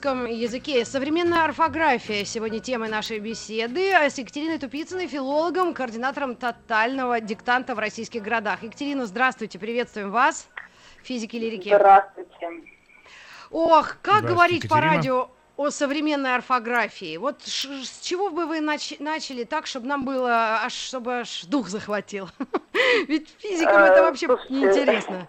[0.00, 0.84] Русском языке.
[0.86, 2.24] Современная орфография.
[2.24, 8.62] Сегодня тема нашей беседы с Екатериной Тупицыной, филологом, координатором тотального диктанта в российских городах.
[8.62, 10.48] Екатерина, здравствуйте, приветствуем вас.
[11.02, 11.68] Физики лирики.
[11.68, 12.30] Здравствуйте.
[13.50, 14.94] Ох, как говорить по Екатерина.
[14.96, 17.18] радио о современной орфографии?
[17.18, 21.44] Вот ш- с чего бы вы нач- начали так, чтобы нам было, аж чтобы аж
[21.44, 22.30] дух захватил?
[23.06, 25.28] Ведь физикам Э, это вообще слушайте, неинтересно.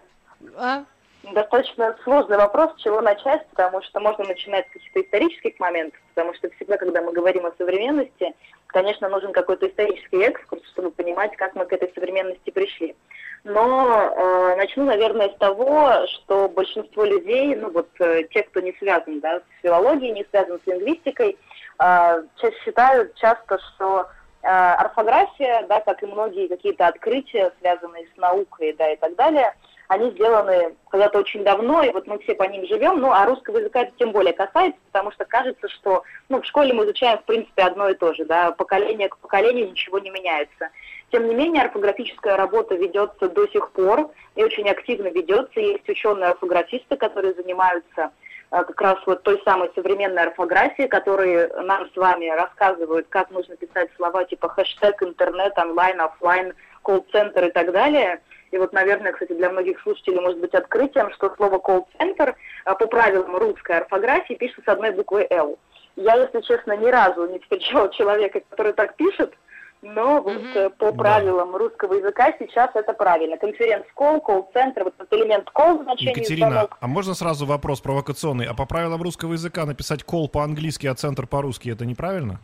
[0.56, 0.86] А?
[1.24, 6.34] Достаточно сложный вопрос, с чего начать, потому что можно начинать с каких-то исторических моментов, потому
[6.34, 8.34] что всегда, когда мы говорим о современности,
[8.68, 12.96] конечно, нужен какой-то исторический экскурс, чтобы понимать, как мы к этой современности пришли.
[13.44, 18.74] Но э, начну, наверное, с того, что большинство людей, ну вот э, те, кто не
[18.74, 21.38] связан да, с филологией, не связан с лингвистикой,
[21.80, 22.24] э,
[22.64, 24.08] считают часто, что
[24.42, 29.54] э, орфография, да, как и многие какие-то открытия, связанные с наукой, да, и так далее,
[29.92, 33.58] они сделаны когда-то очень давно, и вот мы все по ним живем, ну, а русского
[33.58, 37.26] языка это тем более касается, потому что кажется, что, ну, в школе мы изучаем, в
[37.26, 40.70] принципе, одно и то же, да, поколение к поколению ничего не меняется.
[41.12, 45.60] Тем не менее, орфографическая работа ведется до сих пор и очень активно ведется.
[45.60, 48.12] Есть ученые-орфографисты, которые занимаются
[48.52, 53.58] э, как раз вот той самой современной орфографией, которые нам с вами рассказывают, как нужно
[53.58, 58.22] писать слова типа хэштег, интернет, онлайн, офлайн, колл-центр и так далее.
[58.52, 62.36] И вот, наверное, кстати, для многих слушателей может быть открытием, что слово колл-центр
[62.66, 65.58] э, по правилам русской орфографии пишется с одной буквой «Л».
[65.96, 69.34] Я, если честно, ни разу не встречала человека, который так пишет,
[69.82, 70.98] но вот э, по Да.
[70.98, 73.38] правилам русского языка сейчас это правильно.
[73.38, 76.78] Конференц-колл, колл-центр, вот этот элемент колл в значении Екатерина, звонок.
[76.80, 78.46] а можно сразу вопрос провокационный?
[78.46, 82.40] А по правилам русского языка написать кол по-английски, а центр по-русски это неправильно?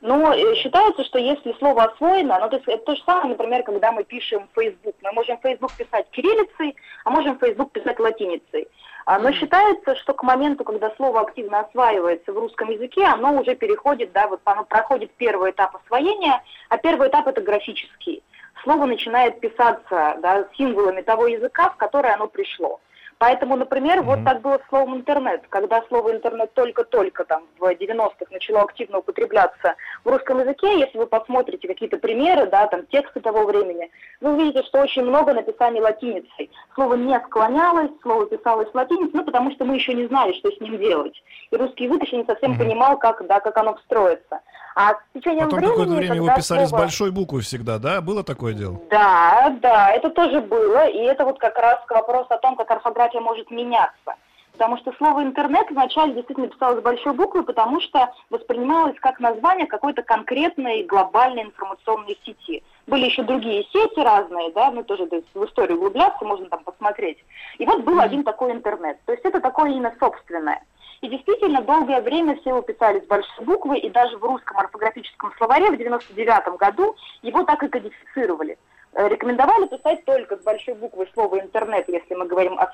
[0.00, 3.62] Но э, считается, что если слово освоено, ну, то есть это то же самое, например,
[3.62, 4.94] когда мы пишем Facebook.
[5.02, 8.68] Мы можем Facebook писать кириллицей, а можем Facebook писать латиницей.
[9.06, 13.54] А, Но считается, что к моменту, когда слово активно осваивается в русском языке, оно уже
[13.54, 18.22] переходит, да, вот оно проходит первый этап освоения, а первый этап это графический.
[18.64, 22.80] Слово начинает писаться да, символами того языка, в который оно пришло.
[23.18, 24.24] Поэтому, например, вот Мгм.
[24.26, 25.42] так было с словом интернет.
[25.48, 31.06] Когда слово интернет только-только там в 90-х начало активно употребляться в русском языке, если вы
[31.06, 33.90] посмотрите какие-то примеры, да, там тексты того времени,
[34.20, 36.50] вы увидите, что очень много написаний латиницей.
[36.74, 40.60] Слово не склонялось, слово писалось латиницей, ну, потому что мы еще не знали, что с
[40.60, 41.22] ним делать.
[41.50, 42.60] И русский язык еще не совсем Мгм.
[42.60, 44.40] понимал, как, да, как оно встроится.
[44.78, 48.02] А с течением Потом времени, какое-то время его писали с слово- большой буквы всегда, да?
[48.02, 48.78] Было такое дело?
[48.90, 52.70] да, да, это тоже было, и это вот как раз к вопросу о том, как
[52.70, 54.16] орфография может меняться.
[54.52, 59.66] Потому что слово интернет вначале действительно писалось с большой буквы, потому что воспринималось как название
[59.66, 62.62] какой-то конкретной глобальной информационной сети.
[62.86, 66.64] Были еще другие сети разные, да, ну тоже то есть, в историю углубляться, можно там
[66.64, 67.18] посмотреть.
[67.58, 68.98] И вот был один такой интернет.
[69.04, 70.62] То есть это такое имя собственное.
[71.02, 75.32] И действительно, долгое время все его писали с большой буквы, и даже в русском орфографическом
[75.36, 78.56] словаре в 99 году его так и кодифицировали.
[78.94, 82.66] Э, Рекомендовали писать только с большой буквы слово «интернет», если мы говорим о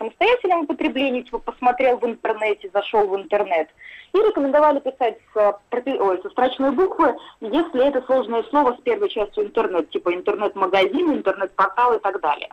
[0.92, 3.68] употреблении, типа посмотрел в интернете, зашел в интернет.
[4.12, 9.08] И рекомендовали писать с, э, ой, со строчной буквы, если это сложное слово с первой
[9.08, 12.50] частью интернет, типа интернет-магазин, интернет-портал и так далее.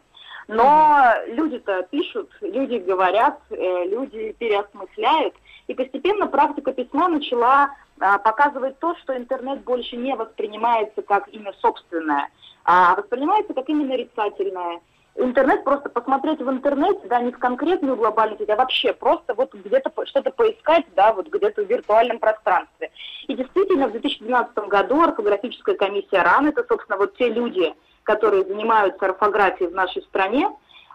[0.47, 5.35] Но люди-то пишут, люди говорят, э, люди переосмысляют,
[5.67, 7.69] и постепенно практика письма начала
[7.99, 12.29] а, показывать то, что интернет больше не воспринимается как имя собственное,
[12.63, 14.79] а воспринимается как имя нарицательное.
[15.15, 19.53] Интернет просто посмотреть в интернете, да, не в конкретную глобальную сеть, а вообще просто вот
[19.53, 22.91] где-то что-то поискать, да, вот где-то в виртуальном пространстве.
[23.27, 27.73] И действительно, в 2012 году орфографическая комиссия РАН, это, собственно, вот те люди,
[28.03, 30.49] которые занимаются орфографией в нашей стране,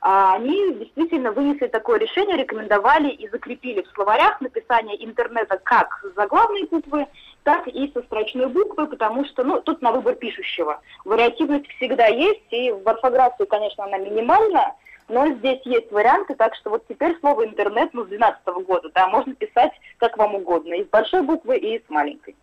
[0.06, 6.65] они действительно вынесли такое решение, рекомендовали и закрепили в словарях написание интернета как с заглавной
[6.65, 7.06] буквы,
[7.43, 10.83] так и со строчной буквы, потому что, ну, тут на выбор пишущего.
[11.06, 14.75] Вариативность всегда есть, и в орфографии, конечно, она минимальна,
[15.09, 19.09] но здесь есть варианты, так что вот теперь слово интернет, ну, с 2012 года, да,
[19.09, 22.37] можно писать как вам угодно, и с большой буквы, и с маленькой.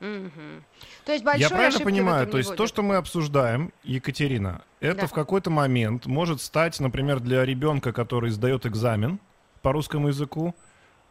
[0.00, 0.62] Мгм.
[1.04, 2.68] То есть большой Я правильно понимаю, то есть то, будет.
[2.68, 5.06] что мы обсуждаем, Екатерина, это Да.
[5.06, 9.18] в какой-то момент может стать, например, для ребенка, который сдает экзамен
[9.62, 10.54] по русскому языку,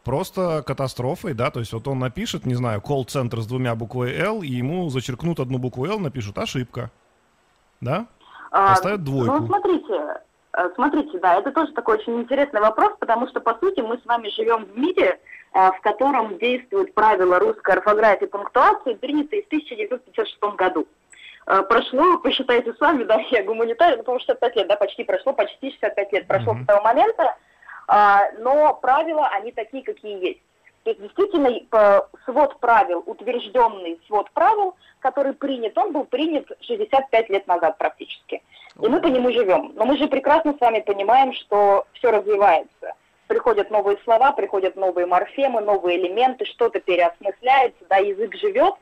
[0.04, 4.42] просто катастрофой, да, то есть вот он напишет, не знаю, колл-центр с двумя буквой «Л»,
[4.42, 6.92] и ему зачеркнут одну букву «Л», напишут «ошибка»,
[7.80, 8.06] да?
[8.52, 9.34] А, Поставят двойку.
[9.34, 10.20] Ну, смотрите,
[10.52, 14.06] э, смотрите, да, это тоже такой очень интересный вопрос, потому что, по сути, мы с
[14.06, 15.18] вами живем в мире,
[15.56, 20.86] в котором действуют правила русской орфографии и пунктуации, принятые в 1956 году.
[21.46, 25.70] Э, Прошло, посчитайте сами, да, я гуманитарий, ну, по-моему, 65 лет, да, почти прошло, почти
[25.70, 26.64] 65 лет прошло Мгм.
[26.64, 27.36] с того момента,
[27.88, 30.40] а, но правила, они такие, какие есть.
[30.84, 37.28] То есть действительно э, свод правил, утвержденный свод правил, который принят, он был принят 65
[37.30, 38.42] лет назад практически.
[38.80, 39.72] И мы по нему живем.
[39.74, 42.92] Но мы же прекрасно с вами понимаем, что все развивается.
[43.26, 48.74] Приходят новые слова, приходят новые морфемы, новые элементы, что-то переосмысляется, да, язык живет.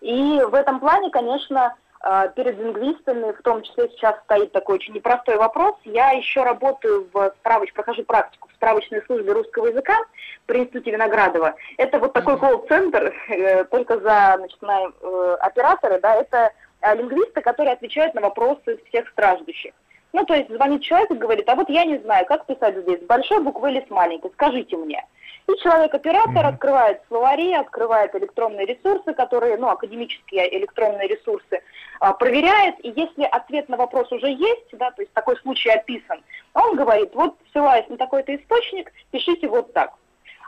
[0.00, 4.94] И в этом плане, конечно, э, перед лингвистами, в том числе сейчас стоит такой очень
[4.94, 5.76] непростой вопрос.
[5.84, 9.98] Я еще работаю в справоч, прохожу практику в справочной службе русского языка
[10.46, 11.54] при институте Виноградова.
[11.76, 17.42] Это вот такой колл-центр, э, только за значит, на, э, операторы, да, это э, лингвисты,
[17.42, 19.72] которые отвечают на вопросы всех страждущих.
[20.12, 23.00] Ну, то есть звонит человек и говорит, а вот я не знаю, как писать здесь,
[23.00, 25.04] с большой буквы или с маленькой, скажите мне.
[25.46, 26.46] И человек-оператор Мгм.
[26.46, 31.62] открывает словари, открывает электронные ресурсы, которые, ну, академические электронные ресурсы,
[32.00, 36.22] а, проверяет, и если ответ на вопрос уже есть, да, то есть такой случай описан,
[36.54, 39.92] он говорит, вот ссылаясь на такой-то источник, пишите вот так.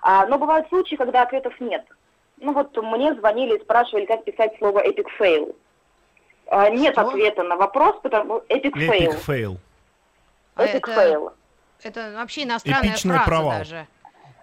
[0.03, 1.85] А, но бывают случаи, когда ответов нет.
[2.39, 5.55] Ну вот мне звонили и спрашивали, как писать слово epic fail.
[6.55, 7.09] А, нет Что?
[7.09, 8.91] ответа на вопрос, потому epic fail.
[9.09, 9.57] Epic fail.
[10.55, 11.33] А Epic это- fail.
[11.83, 13.51] Это вообще иностранная Эпичный фраза провал.
[13.59, 13.87] даже.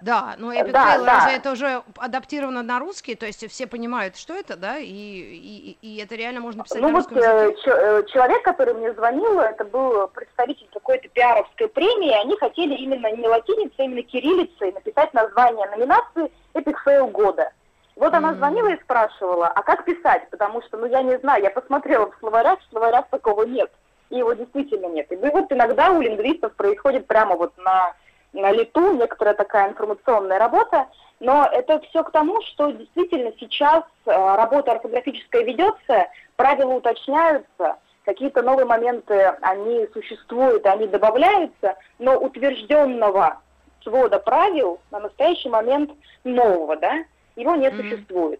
[0.01, 1.15] Да, но Epic Да, Fail, да.
[1.19, 3.13] разве это уже адаптировано на русский?
[3.15, 4.77] То есть все понимают, что это, да?
[4.79, 7.61] И, и, и это реально можно писать Ну на вот русском языке?
[7.69, 13.11] э, э, человек, который мне звонил, это был представитель какой-то пиаровской премии, они хотели именно
[13.11, 17.51] не латиницей, а именно кириллицей написать название номинации Epic Fail года.
[17.99, 20.29] Вот она звонила и спрашивала, а как писать?
[20.29, 23.69] Потому что, ну, я не знаю, я посмотрела в словарях, в словарях такого нет.
[24.09, 25.11] И его действительно нет.
[25.11, 27.93] И вот иногда у лингвистов происходит прямо вот на,
[28.31, 30.87] на лету некоторая такая информационная работа,
[31.19, 36.07] но это все к тому, что действительно сейчас э, работа орфографическая ведется,
[36.37, 43.41] правила уточняются, какие-то новые моменты, они существуют, они добавляются, но утвержденного
[43.83, 45.91] свода правил на настоящий момент
[46.23, 47.03] нового, да,
[47.39, 47.77] его не Мгм.
[47.77, 48.39] существует.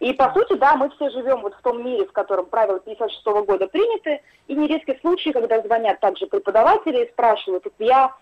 [0.00, 3.42] И по сути, да, мы все живем вот в том мире, в котором правила 56
[3.42, 8.12] года приняты, и нередки случаи, когда звонят также преподаватели и спрашивают, вот я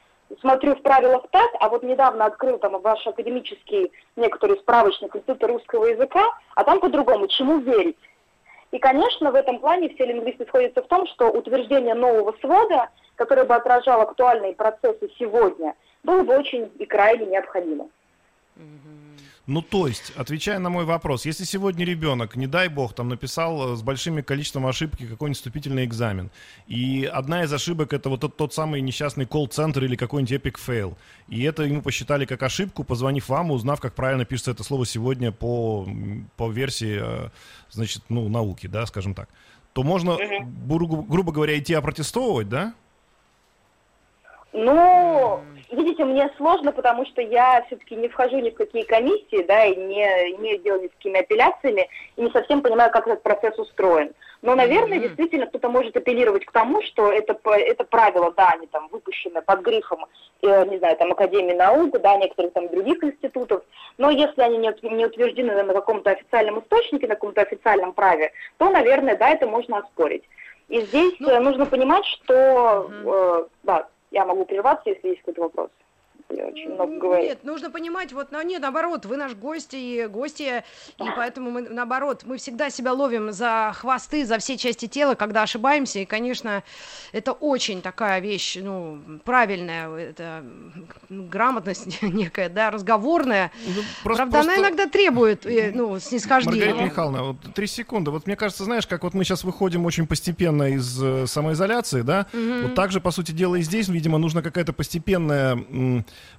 [0.41, 5.87] смотрю в правилах так, а вот недавно открыл там ваш академический некоторый справочник Института русского
[5.87, 6.23] языка,
[6.55, 7.99] а там по-другому, чему верить?
[8.71, 13.45] И, конечно, в этом плане все лингвисты сходятся в том, что утверждение нового свода, которое
[13.45, 15.75] бы отражало актуальные процессы сегодня,
[16.05, 17.89] было бы очень и крайне необходимо.
[19.49, 23.73] Ну, то есть, отвечая на мой вопрос, если сегодня ребенок, не дай бог, там написал
[23.73, 26.31] э, с большим количеством ошибки какой-нибудь вступительный экзамен,
[26.69, 30.97] и одна из ошибок это вот тот, тот самый несчастный колл-центр или какой-нибудь epic fail,
[31.27, 35.33] и это ему посчитали как ошибку, позвонив вам, узнав, как правильно пишется это слово сегодня
[35.33, 35.89] по,
[36.37, 37.31] по версии, э,
[37.69, 39.29] значит, ну, науки, да, скажем так,
[39.73, 40.19] то можно,
[40.69, 42.75] гру- грубо говоря, идти опротестовывать, да?
[44.53, 45.41] Ну,
[45.71, 49.75] видите, мне сложно, потому что я все-таки не вхожу ни в какие комиссии, да, и
[49.77, 50.05] не
[50.37, 54.13] имею дела ни с какими апелляциями, и не совсем понимаю, как этот процесс устроен.
[54.43, 55.07] Но, наверное, Мгм.
[55.07, 59.61] действительно кто-то может апеллировать к тому, что это, это правило, да, они там выпущены под
[59.61, 60.05] грифом,
[60.43, 63.63] э, не знаю, там, Академии наук, да, некоторых там других институтов,
[63.99, 68.69] но если они не, не утверждены на каком-то официальном источнике, на каком-то официальном праве, то,
[68.69, 70.25] наверное, да, это можно оспорить.
[70.69, 73.09] И здесь Ну, э, нужно понимать, что, Мгм.
[73.11, 75.71] э, да, я могу прерваться, если есть какой-то вопрос.
[76.35, 77.23] Я очень много говорю.
[77.25, 80.63] Нет, нужно понимать, вот, ну, нет, наоборот, вы наш гость и гости,
[80.99, 85.43] и поэтому мы, наоборот, мы всегда себя ловим за хвосты, за все части тела, когда
[85.43, 86.63] ошибаемся, и, конечно,
[87.13, 90.45] это очень такая вещь, ну, правильная, это
[91.11, 96.67] грамотность некая, да, разговорная, Ну, просто- правда, она просто- иногда требует, э, ну, снисхождения.
[96.67, 98.11] Маргарита Михайловна, вот три секунды.
[98.11, 102.27] Вот мне кажется, знаешь, как вот мы сейчас выходим очень постепенно из э, самоизоляции, да?
[102.33, 102.63] Мгм.
[102.63, 105.57] Вот так же, по сути дела, и здесь, видимо, нужно какая-то постепенная,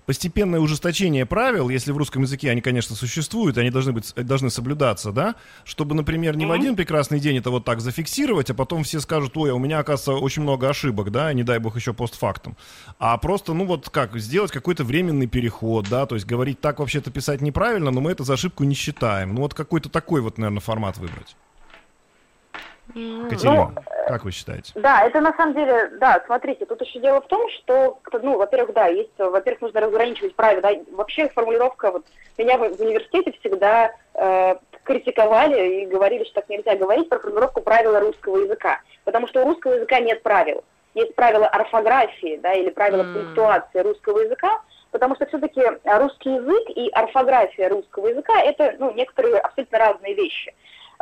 [0.06, 5.12] постепенное ужесточение правил, если в русском языке они, конечно, существуют, они должны быть, должны соблюдаться,
[5.12, 5.36] да?
[5.64, 9.38] Чтобы, например, не в один прекрасный день это вот так зафиксировать, а потом все скажут,
[9.38, 12.58] ой, а у меня, оказывается, очень много ошибок, да, не дай бог еще постфактум.
[13.00, 17.12] А просто, ну вот как, сделать какой-то временный переход, да, то есть говорить так вообще-то
[17.12, 19.36] писать неправильно, но мы это за ошибку не считаем.
[19.36, 21.36] Ну вот какой-то такой вот, наверное, формат выбрать.
[22.94, 24.72] Катерина, Ну, как вы считаете?
[24.76, 28.74] Да, это на самом деле, да, смотрите, тут еще дело в том, что, ну, во-первых,
[28.74, 32.06] да, есть, во-первых, нужно разграничивать правила, да, вообще формулировка, вот,
[32.38, 38.00] меня в, университете всегда э, критиковали и говорили, что так нельзя говорить про формировку правила
[38.00, 38.80] русского языка.
[39.04, 40.64] Потому что у русского языка нет правил.
[40.94, 43.14] Есть правила орфографии, да, или правила mm.
[43.14, 49.38] пунктуации русского язка, потому что все-таки русский язык и орфография русского языка это ну, некоторые
[49.38, 50.54] абсолютно разные вещи.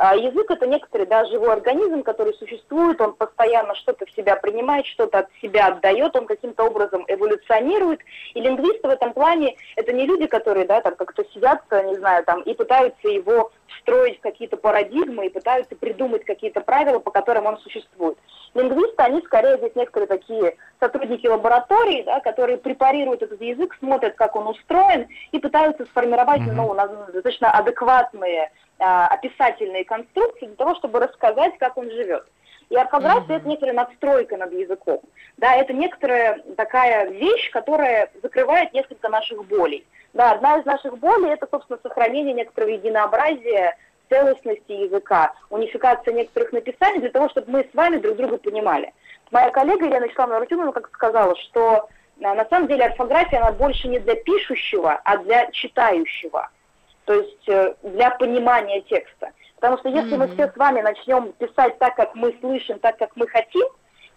[0.04, 4.84] А язык это некоторый да, живой организм, который существует, он постоянно что-то в себя принимает,
[4.86, 8.00] что-то от себя отдает, он каким-то образом эволюционирует.
[8.34, 12.24] И лингвисты в этом плане это не люди, которые да, там как-то сидят, не знаю,
[12.24, 17.46] там, и пытаются его встроить в какие-то парадигмы и пытаются придумать какие-то правила, по которым
[17.46, 18.18] он существует.
[18.54, 24.34] Лингвисты, они скорее здесь некоторые такие сотрудники лаборатории, да, которые препарируют этот язык, смотрят, как
[24.34, 26.54] он устроен, и пытаются сформировать mm-hmm.
[26.54, 28.50] ну, достаточно адекватные
[28.82, 32.24] описательные конструкции для того, чтобы рассказать, как он живет.
[32.70, 33.36] И орфография mm-hmm.
[33.36, 35.00] это некоторая надстройка над языком.
[35.36, 39.86] Да, это некоторая такая вещь, которая закрывает несколько наших болей.
[40.14, 43.76] Да, одна из наших болей это, собственно, сохранение некоторого единообразия,
[44.08, 48.92] целостности языка, унификация некоторых написаний для того, чтобы мы с вами друг друга понимали.
[49.30, 51.88] Моя коллега Елена Вячеславовна Рутюнова как сказала, что
[52.22, 56.50] а, на самом деле орфография, она больше не для пишущего, а для читающего
[57.04, 59.32] то есть э, для понимания текста.
[59.56, 60.18] Потому что если mm-hmm.
[60.18, 63.66] мы все с вами начнем писать так, как мы слышим, так, как мы хотим,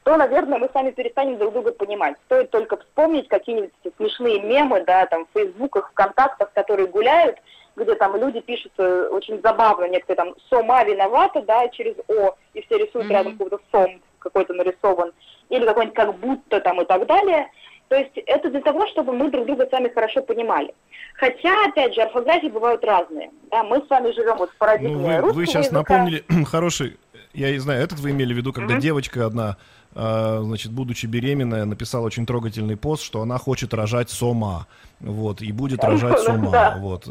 [0.04, 2.16] то, наверное, мы сами перестанем друг друга понимать.
[2.26, 7.38] Стоит только вспомнить какие-нибудь смешные мемы, да, там, в Фейсбуках, ВКонтактах, которые гуляют,
[7.76, 12.62] где там люди пишут э, очень забавно, некоторые там «сома виновата», да, через «о», и
[12.62, 13.14] все рисуют mm-hmm.
[13.14, 15.12] рядом какой-то «сом» какой-то нарисован,
[15.50, 17.50] или какой-нибудь «как будто» там и так далее–
[17.88, 20.74] то есть это для того, чтобы мы друг друга сами хорошо понимали.
[21.14, 23.32] Хотя, опять же, орфографии бывают разные.
[23.52, 25.78] Да, мы с вами живем вот в парадигме ну, вы, русского Вы сейчас языка.
[25.78, 26.98] напомнили хороший,
[27.34, 28.82] я не знаю, этот вы имели в виду, когда mm-hmm.
[28.82, 29.58] девочка одна,
[29.94, 34.68] э, значит, будучи беременная, написала очень трогательный пост, что она хочет рожать сома,
[35.00, 36.78] вот, и будет рожать сома, да.
[36.80, 37.08] вот.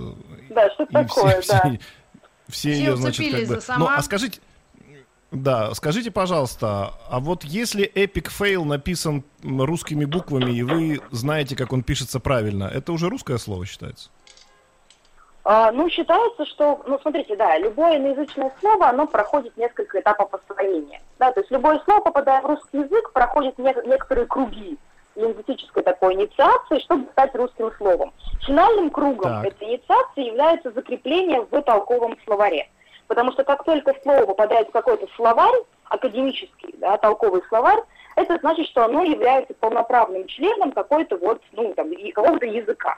[0.51, 1.71] Да, что такое, все, да.
[1.71, 1.79] Все,
[2.49, 3.61] все ее, значит, как бы...
[3.79, 4.41] Ну, а скажите,
[5.35, 11.73] да, скажите, пожалуйста, а вот если Epic Fail написан русскими буквами, и вы знаете, как
[11.73, 14.11] он пишется правильно, это уже русское слово считается?
[15.43, 21.03] А, ну, считается, что, ну, смотрите, да, любое иноязычное слово, оно проходит несколько этапов освоения.
[21.19, 24.79] Да, то есть любое слово, попадая в русский язык, проходит не, некоторые круги
[25.17, 28.13] лингвистической такой инициации, чтобы стать русским словом.
[28.47, 29.47] Финальным кругом так.
[29.47, 32.69] этой инициации является закрепление в толковом словаре.
[33.07, 37.81] Потому что как только слово попадает в какой-то словарь, академический, да, толковый словарь,
[38.17, 42.97] это значит, что оно является полноправным членом какой-то вот, ну, там, какого-то языка.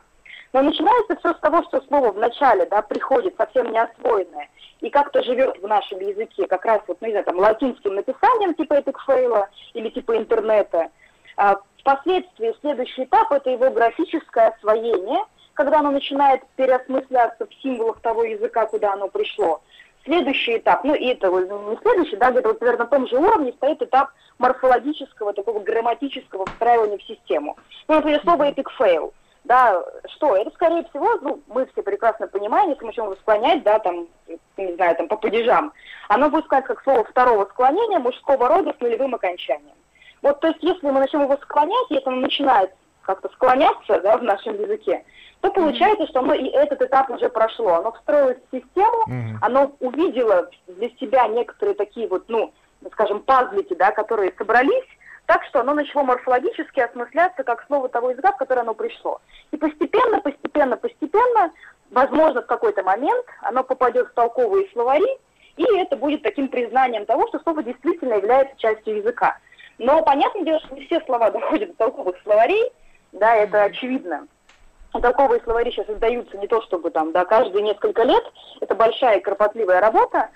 [0.52, 4.48] Но начинается все с того, что слово вначале, да, приходит совсем неосвоенное,
[4.80, 8.54] и как-то живет в нашем языке как раз вот, ну, не знаю, там, латинским написанием
[8.54, 10.90] типа эпикфейла или типа интернета.
[11.36, 18.24] А впоследствии следующий этап– это его графическое освоение, когда оно начинает переосмысляться в символах того
[18.24, 19.62] языка, куда оно пришло.
[20.06, 23.52] Следующий этап, ну и это не следующий, да, где-то вот примерно на том же уровне
[23.56, 27.56] стоит этап морфологического, такого грамматического встраивания в систему.
[27.88, 29.12] Ну, например, слово epic fail.
[29.42, 29.82] Да,
[30.14, 30.36] что?
[30.36, 34.06] Это, скорее всего, ну, мы все прекрасно понимаем, если мы его склонять, да, там,
[34.56, 35.72] не знаю, там, по падежам,
[36.08, 39.74] оно будет сказать как слово второго склонения мужского рода с нулевым окончанием.
[40.22, 42.70] Вот, то есть, если мы начнем его склонять, если он начинает
[43.06, 45.04] как-то склоняться, да, в нашем языке,
[45.40, 47.74] то получается, что оно и этот этап уже прошло.
[47.74, 49.38] Оно встроилось в систему, mm-hmm.
[49.42, 52.52] оно увидело для себя некоторые такие вот, ну,
[52.92, 54.84] скажем, пазлики, да, которые собрались,
[55.26, 59.20] так что оно начало морфологически осмысляться как слово того языка, в который оно пришло.
[59.50, 61.52] И постепенно, постепенно, постепенно,
[61.90, 65.18] возможно, в какой-то момент оно попадет в толковые словари,
[65.56, 69.38] и это будет таким признанием того, что слово действительно является частью языка.
[69.78, 72.72] Но понятное дело, что не все слова доходят до толковых словарей,
[73.12, 74.26] да, это очевидно
[75.00, 78.22] толковые словари сейчас издаются не то чтобы там, да, каждые несколько лет,
[78.60, 80.30] это большая и кропотливая работа,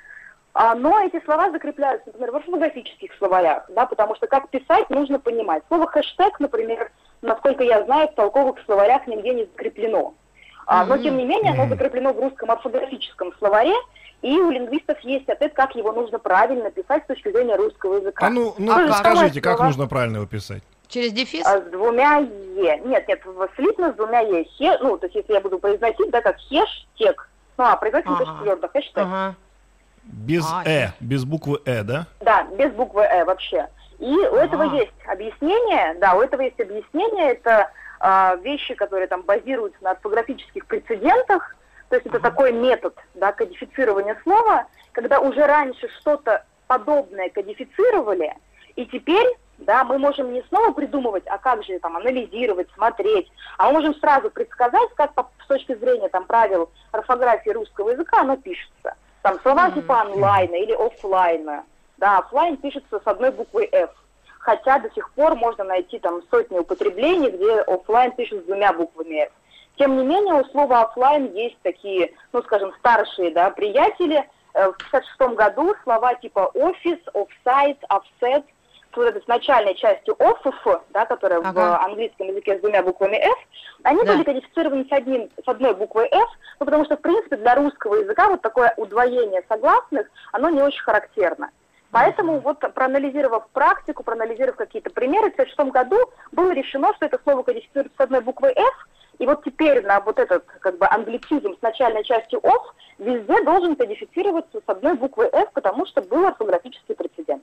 [0.53, 5.21] а, но эти слова закрепляются, например, в орфографических словарях, да, потому что как писать, нужно
[5.21, 5.63] понимать.
[5.69, 6.91] Слово хэштег, например,
[7.23, 10.15] насколько я знаю, в толковых словарях нигде не закреплено.
[10.67, 13.75] А, но, тем не менее, оно закреплено в русском орфографическом словаре,
[14.23, 18.27] и у лингвистов есть ответ, как его нужно правильно писать с точки зрения русского языка.
[18.27, 20.63] А ну, ну а скажите, как нужно правильно его писать?
[20.91, 21.47] Через дефис?
[21.47, 22.81] А, с двумя «е».
[22.85, 23.23] Нет, нет,
[23.55, 24.45] слитно с двумя «е».
[24.45, 27.29] Хе, ну, то есть если я буду произносить, да, как хештег.
[27.57, 28.43] Ну, а произносим ага.
[28.43, 29.05] твердо, хэштег.
[29.05, 29.37] Ага.
[30.03, 32.07] Без а, «э», без буквы «э», да?
[32.21, 33.69] Да, без буквы «э» вообще.
[34.01, 34.67] И у этого а.
[34.67, 37.71] есть объяснение, да, у этого есть объяснение, это
[38.01, 41.55] э, вещи, которые там базируются на орфографических прецедентах,
[41.89, 48.35] то есть это такой метод, да, кодифицирования слова, когда уже раньше что-то подобное кодифицировали,
[48.75, 53.67] и теперь да, мы можем не снова придумывать, а как же там анализировать, смотреть, а
[53.67, 58.37] мы можем сразу предсказать, как по, с точки зрения там правил орфографии русского языка оно
[58.37, 58.95] пишется.
[59.23, 61.65] Там слова типа онлайна или офлайна.
[61.99, 63.91] Да, офлайн пишется с одной буквой F.
[64.39, 69.25] Хотя до сих пор можно найти там сотни употреблений, где офлайн пишут с двумя буквами
[69.25, 69.33] F.
[69.77, 74.27] Тем не менее, у слова офлайн есть такие, ну, скажем, старшие, да, приятели.
[74.55, 78.45] Э, В 1956 году слова типа офис, офсайт, офсет–
[78.97, 81.53] вот этой с начальной частью off, да, которая Ага.
[81.53, 83.39] в английском языке с двумя буквами F,
[83.83, 84.13] они Да.
[84.13, 86.29] были кодифицированы с, одним, с одной буквой F,
[86.59, 90.83] ну, потому что, в принципе, для русского языка вот такое удвоение согласных, оно не очень
[90.83, 91.51] характерно.
[91.93, 95.97] Поэтому вот проанализировав практику, проанализировав какие-то примеры, в 1956 году
[96.31, 100.19] было решено, что это слово кодифицируется с одной буквой F, и вот теперь на вот
[100.19, 102.63] этот как бы англицизм с начальной частью off
[102.99, 107.43] везде должен кодифицироваться с одной буквой F, потому что был орфографический прецедент.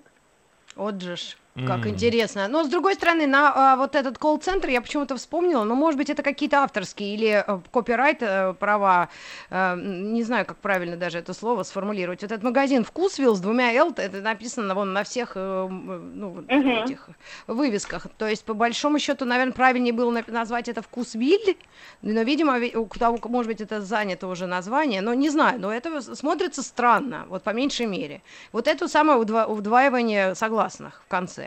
[0.77, 1.89] Вот же ж, как М.
[1.89, 2.47] интересно.
[2.47, 6.09] Но с другой стороны, на а, вот этот колл-центр я почему-то вспомнила, но может быть
[6.09, 9.09] это какие-то авторские или э, копирайт э, права,
[9.49, 12.21] э, не знаю, как правильно даже это слово сформулировать.
[12.21, 16.29] Вот этот магазин Вкусвилл с двумя Л, это написано вон на всех э, м, ну,
[16.47, 16.83] Мгм.
[16.83, 17.09] этих
[17.47, 18.07] вывесках.
[18.17, 21.57] То есть по большому счету, наверное, правильнее было на- назвать это Вкусвиль,
[22.01, 25.71] но, видимо, ви- у того, может быть, это занято уже название, но не знаю, но
[25.73, 28.21] это смотрится странно, вот по меньшей мере.
[28.51, 31.46] Вот это самое удва- удваивание согласных в конце.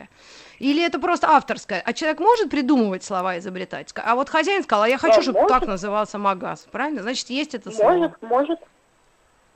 [0.58, 1.82] Или это просто авторское?
[1.84, 3.92] А человек может придумывать слова изобретать?
[3.96, 5.58] А вот хозяин сказал, а я хочу, Да, чтобы может.
[5.58, 6.66] так назывался магаз.
[6.70, 7.02] Правильно?
[7.02, 7.92] Значит, есть это слово.
[7.92, 8.60] Может, может.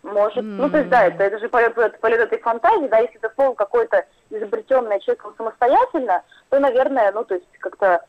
[0.03, 0.45] Может.
[0.45, 3.55] Ну, то есть, да, это, это же полет, полет, этой фантазии, да, если это слово
[3.55, 8.05] какое-то изобретенное человеком самостоятельно, то, наверное, ну, то есть, как-то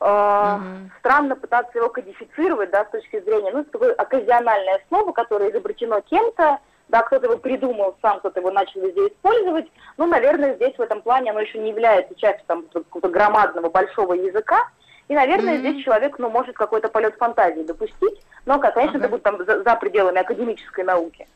[0.00, 0.90] э, Мгм.
[0.98, 6.00] странно пытаться его кодифицировать, да, с точки зрения, ну, это такое оказиональное слово, которое изобретено
[6.00, 6.58] кем-то,
[6.92, 11.00] да, кто-то его придумал сам, кто-то его начал везде использовать, ну, наверное, здесь в этом
[11.00, 14.68] плане оно еще не является частью там какого-то громадного большого языка,
[15.08, 15.60] и, наверное, Мгм.
[15.60, 18.98] здесь человек, ну, может какой-то полет фантазии допустить, но, конечно, Ага.
[18.98, 21.26] это будет там за, за пределами академической науки.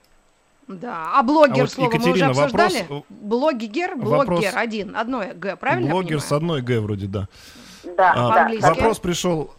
[0.68, 1.10] Да.
[1.14, 3.02] А блогер А вот, слово мы уже Екатерина, вопрос- обсуждали?
[3.08, 5.86] Блогер, вопрос- блогер один, одно Г, правильно?
[5.86, 7.28] я Блогер с одной Г вроде, да.
[7.84, 8.34] Да, А, да.
[8.34, 8.68] по-английски.
[8.68, 9.50] Вопрос пришел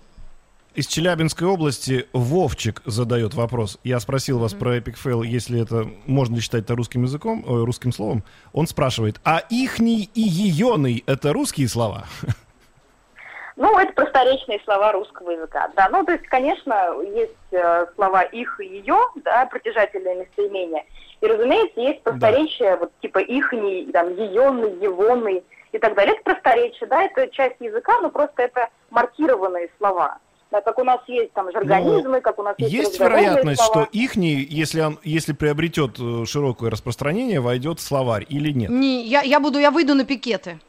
[0.78, 2.08] из Челябинской области.
[2.14, 3.80] Вовчик задает вопрос.
[3.84, 7.66] Я спросил вас про Epic Fail, если это можно ли считать это русским языком, э,
[7.66, 8.24] русским словом.
[8.54, 12.06] Он спрашивает, а ихний и еёный это русские слова?
[13.60, 15.90] Ну, это просторечные слова русского языка, да.
[15.90, 20.86] Ну, то есть, конечно, есть э, слова их и ее, да, притяжательное местоимение.
[21.22, 26.14] И, разумеется, есть просторечия, вот типа ихний, там, еёный, егоный и так далее.
[26.14, 30.20] Это просторечие, да, это часть языка, но просто это маркированные слова.
[30.50, 33.86] Да, как у нас есть там жаргонизмы, как у нас есть Ну, Есть вероятность, слова.
[33.86, 38.70] что ихний, если, он, если приобретет э, широкое распространение, войдет в словарь или нет?
[38.70, 40.60] Не, я, я буду, я выйду на пикеты.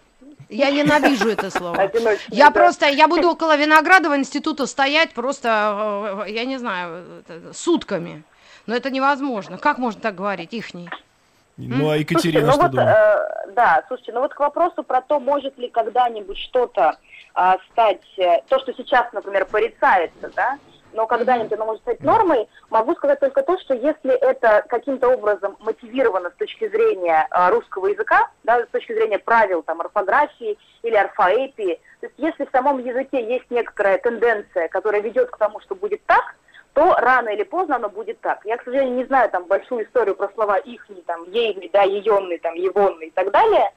[0.49, 1.91] Я ненавижу это слово.
[2.29, 7.05] Я просто, я буду около Виноградова института стоять просто, э, я не знаю,
[7.53, 8.25] сутками.
[8.67, 9.59] Но это невозможно.
[9.59, 10.88] Как можно так говорить, ихний?
[11.59, 12.97] Ну, а Екатерина Слушайте, ну что вот, думает?
[12.97, 16.97] э, да, слушайте, ну вот к вопросу про то, может ли когда-нибудь что-то
[17.35, 20.59] а, стать, э, то, что сейчас, например, порицается, да,
[20.92, 25.57] но когда-нибудь оно может стать нормой, могу сказать только то, что если это каким-то образом
[25.59, 30.94] мотивировано с точки зрения а, русского языка, да, с точки зрения правил там орфографии или
[30.94, 35.75] орфоэпии, то есть если в самом языке есть некоторая тенденция, которая ведет к тому, что
[35.75, 36.37] будет так,
[36.75, 38.45] то рано или поздно оно будет так.
[38.45, 42.39] Я, к сожалению, не знаю там большую историю про слова ихний, там, ейный, да, еенный,
[42.39, 43.73] там, егонный и так далее,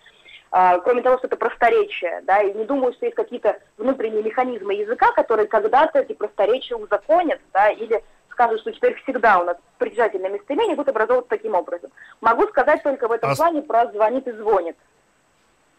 [0.53, 4.73] А, кроме того, что это просторечие, да, и не думаю, что есть какие-то внутренние механизмы
[4.73, 10.29] языка, которые когда-то эти просторечия узаконят, да, или скажут, что теперь всегда у нас притяжательное
[10.29, 11.89] местоимение будет образовываться таким образом.
[12.19, 14.75] Могу сказать только в этом А плане про звонит и звонит.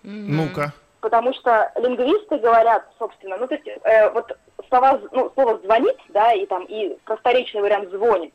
[0.03, 0.73] Ну-ка.
[1.01, 4.37] Потому что лингвисты говорят, собственно, ну то есть э, вот
[4.73, 8.33] слова, ну, слово звонит, да, и там и просторечный вариант звонит.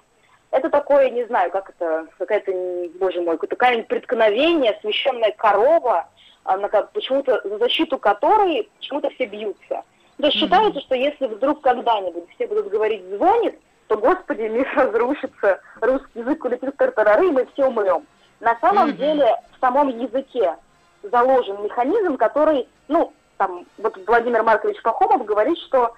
[0.52, 2.52] Это такое, не знаю, как это, какая-то,
[3.00, 6.08] боже мой, какое-то преткновение, священная корова,
[6.44, 9.84] а, на ко- почему-то за защиту которой почему-то все бьются.
[10.20, 15.60] То есть считается, что если вдруг когда-нибудь все будут говорить звонит, то, господи, мир разрушится,
[15.82, 18.06] русский язык улетит в тартарары, и мы все умрем.
[18.40, 18.98] На самом Мгм.
[18.98, 20.56] деле в самом языке
[21.02, 25.92] заложен механизм, который, ну, там, вот Владимир Маркович Пахомов говорит, что, а,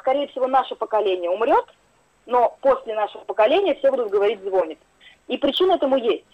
[0.00, 1.64] скорее всего, наше поколение умрет,
[2.26, 4.78] но после нашего поколения все будут говорить «звонит».
[5.28, 6.24] И причина этому есть.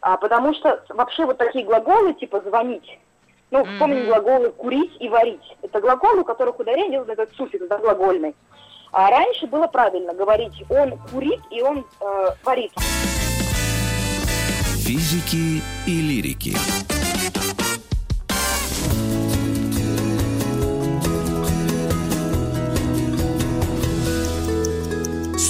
[0.00, 2.98] А, потому что вообще вот такие глаголы, типа «звонить»,
[3.50, 4.06] ну, вспомним Мгм.
[4.06, 5.56] глаголы «курить» и «варить».
[5.62, 8.34] Это глаголы, у которых ударение делают на этот суффикс, да, глагольный.
[8.92, 12.72] А раньше было правильно говорить «он курит» и «он э, варит».
[14.84, 16.54] Физики и лирики.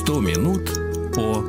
[0.07, 0.71] Сто минут
[1.17, 1.43] по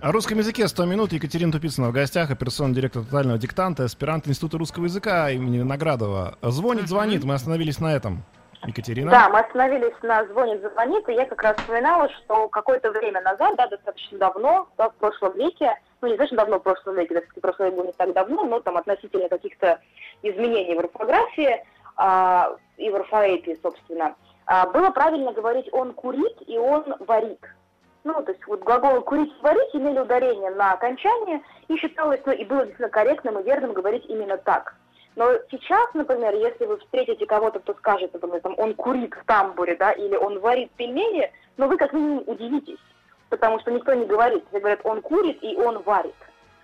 [0.00, 1.12] О русском языке 100 минут.
[1.12, 6.38] Екатерина Тупицына в гостях, операционный директор тотального диктанта, аспирант Института русского языка имени Виноградова.
[6.40, 8.22] Звонит, звонит, мы остановились на этом.
[8.64, 9.10] Екатерина?
[9.10, 13.56] Да, мы остановились на звонит, звонит, и я как раз вспоминала, что какое-то время назад,
[13.58, 17.20] да, достаточно давно, да, в прошлом веке, ну, не достаточно давно в прошлом веке, да,
[17.20, 19.78] в прошлом веке было не так давно, но там относительно каких-то
[20.22, 21.62] изменений в орфографии
[21.98, 24.14] а, и в орфоэпии, собственно,
[24.72, 27.40] было правильно говорить «он курит» и «он варит».
[28.02, 32.32] Ну, то есть вот глаголы «курить» и «варить» имели ударение на окончание, и считалось, ну,
[32.32, 34.74] и было действительно корректным и верным говорить именно так.
[35.16, 39.76] Но сейчас, например, если вы встретите кого-то, кто скажет, например, там, он курит в тамбуре,
[39.76, 42.78] да, или он варит пельмени, но вы как минимум удивитесь,
[43.28, 44.44] потому что никто не говорит.
[44.48, 46.14] Все говорят, он курит и он варит.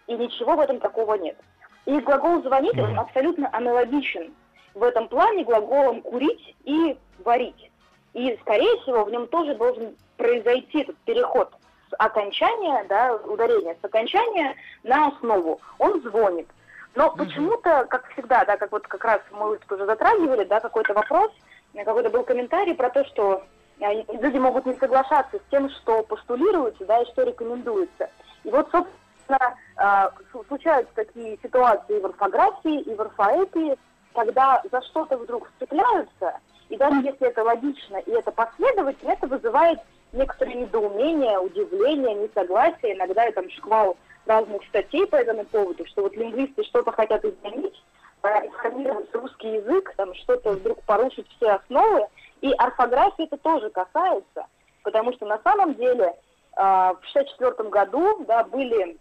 [0.06, 1.36] И ничего в этом такого нет.
[1.84, 4.32] И глагол «звонить» он абсолютно аналогичен
[4.76, 7.70] в этом плане глаголам «курить» и «варить».
[8.12, 11.50] И, скорее всего, в нем тоже должен произойти этот переход
[11.90, 15.60] с окончания, да, ударения с окончания на основу.
[15.78, 16.46] Он звонит.
[16.94, 17.18] Но угу.
[17.18, 21.30] почему-то, как всегда, да, как вот как раз мы тут уже затрагивали, да, какой-то вопрос,
[21.74, 23.44] какой-то был комментарий про то, что
[23.80, 28.10] э, люди могут не соглашаться с тем, что постулируется, да, и что рекомендуется.
[28.44, 33.78] И вот, собственно, э, случаются такие ситуации в орфографии и в орфоэпии,
[34.16, 39.78] когда за что-то вдруг вцепляются, и даже если это логично и это последовательно, это вызывает
[40.12, 46.16] некоторое недоумение, удивление, несогласие, иногда и там шквал разных статей по этому поводу, что вот
[46.16, 47.80] лингвисты что-то хотят изменить,
[48.22, 52.06] реформировать русский язык, там что-то вдруг порушить все основы,
[52.40, 54.46] и орфографии это тоже касается,
[54.82, 56.14] потому что на самом деле э,
[56.56, 58.96] в 1964 году да, были,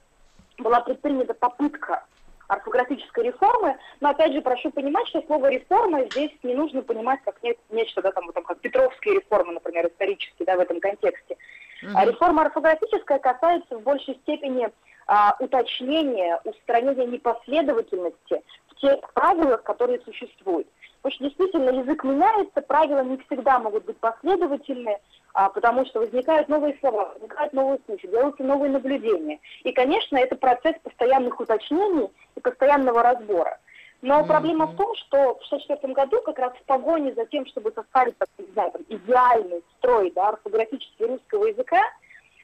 [0.59, 2.03] была предпринята попытка
[2.47, 7.41] орфографической реформы, но опять же прошу понимать, что слово реформа здесь не нужно понимать как
[7.43, 11.35] не, нечто, да, там, там, как Петровские реформы, например, исторически, да, в этом контексте.
[11.83, 11.91] Mm-hmm.
[11.95, 14.69] А реформа орфографическая касается в большей степени
[15.07, 20.67] а, уточнения, устранения непоследовательности в тех правилах, которые существуют.
[21.05, 24.97] Потому что действительно язык меняется, правила не всегда могут быть последовательны,
[25.35, 29.39] а, потому что возникают новые слова, возникают новые случаи, делаются новые наблюдения.
[29.63, 33.59] И, конечно, это процесс постоянных уточнений и постоянного разбора.
[34.01, 34.27] Но mm-hmm.
[34.27, 38.17] проблема в том, что в 1964 году как раз в погоне за тем, чтобы составить,
[38.17, 41.83] так, не знаю, там, идеальный строй да, орфографический русского языка,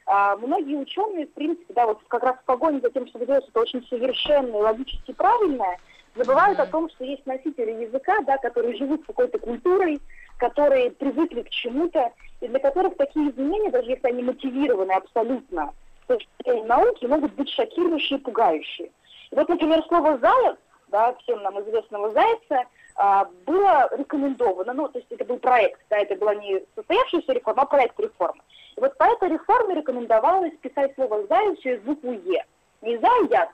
[0.06, 3.60] многие ученые, в принципе, да, вот как раз в погоне за тем, чтобы делать что-то
[3.60, 5.78] очень совершенное, логически правильное,
[6.14, 10.00] забывают о том, что есть носители языка, да, которые живут какой-то культурой,
[10.38, 15.72] которые привыкли к чему-то, и для которых такие изменения, даже если они мотивированы абсолютно
[16.12, 18.90] точки зрения науки, могут быть шокирующие и пугающие.
[19.30, 20.56] И вот, например, слово «заяц»,
[20.88, 22.64] да, всем нам известного зайца,
[22.96, 27.62] а, было рекомендовано, ну, то есть это был проект, да, это была не состоявшаяся реформа,
[27.62, 28.42] а проект реформы.
[28.76, 32.44] И вот по этой реформе рекомендовалось писать слово «заяц» через букву «е».
[32.80, 33.50] Не «заяц»,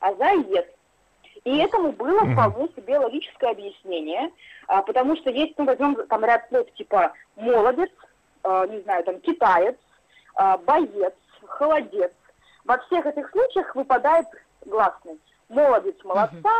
[0.00, 0.66] а «заяц».
[1.44, 4.32] И этому было вполне себе логическое объяснение,
[4.66, 7.90] а, потому что есть, ну, возьмем там ряд слов типа «молодец»,
[8.42, 9.76] а, не знаю, там «китаец»,
[10.34, 11.14] а, «боец»,
[11.46, 12.12] «холодец».
[12.64, 14.26] Во всех этих случаях выпадает
[14.66, 15.18] гласный.
[15.48, 16.52] Молодец– молодца,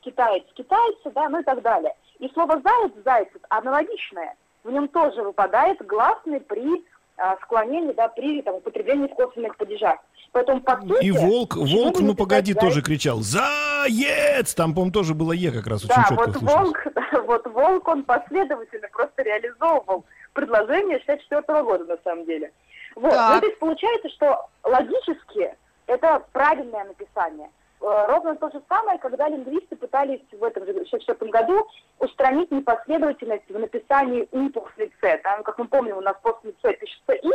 [0.00, 1.94] китаец– китайца, да, ну и так далее.
[2.18, 4.36] И слово «заяц»– заяц аналогичное.
[4.62, 6.84] В нем тоже выпадает гласный при
[7.16, 9.98] а, склонении, да, при там, употреблении в косвенных падежах.
[10.32, 12.60] Поэтому, по сути, И волк, волк, ну погоди, заяц?
[12.62, 16.86] тоже кричал «Заяц!» Там, по-моему, тоже было «е» как раз очень да, четко вот волк,
[17.26, 22.52] вот волк, он последовательно просто реализовывал предложение 64 года, на самом деле.
[22.96, 23.12] Вот.
[23.12, 25.54] Ну, то есть получается, что логически
[25.86, 27.48] это правильное написание.
[27.80, 31.66] Э, ровно то же самое, когда лингвисты пытались в этом же 1964 году
[31.98, 35.18] устранить непоследовательность в написании «и» после «ц».
[35.18, 37.30] Там, как мы помним, у нас после «ц» пишется «и»,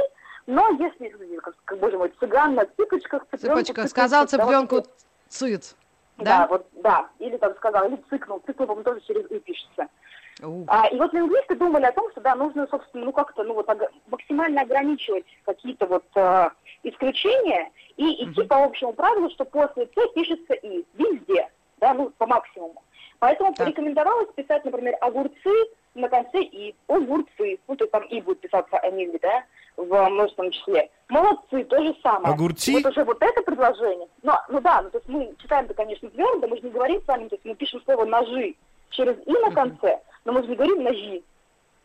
[0.48, 3.62] но если, как, как боже мой, цыган на цыпочках, цыпленку...
[3.62, 4.84] Цыпочка, сказал цыпленку
[5.30, 5.76] «цыц».
[6.18, 6.40] Да?
[6.40, 7.08] да, вот, да.
[7.20, 8.42] Или там сказал, или цыкнул.
[8.46, 9.88] Цыкнул, по-моему, тоже через «и» пишется.
[10.68, 13.70] А, и вот лингвисты думали о том, что, да, нужно, собственно, ну, как-то, ну, вот,
[14.08, 16.50] максимально ограничивать какие-то вот э,
[16.84, 17.72] исключения
[18.02, 22.82] и идти по общему правилу, что после «ц» пишется «и» везде, да, ну, по максимуму.
[23.20, 23.68] Поэтому так.
[23.68, 25.54] порекомендовалось писать, например, огурцы
[25.94, 29.44] на конце «и», огурцы, ну, то есть там «и» будет писаться они, да,
[29.78, 30.90] в множественном числе.
[31.10, 32.34] Молодцы, то же самое.
[32.34, 32.74] Огурцы?
[32.74, 34.08] Вот уже вот это предложение.
[34.24, 37.02] Ну, ну да, ну, то есть мы читаем это, конечно, твердо, мы же не говорим
[37.04, 38.56] с вами, то есть мы пишем слово «ножи»
[38.90, 41.22] через «и» на конце, но мы же не говорим «ножи».